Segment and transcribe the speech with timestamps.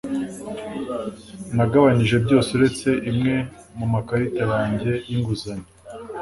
[1.55, 3.35] Nagabanije byose uretse imwe
[3.77, 5.69] mu makarita yanjye yinguzanyo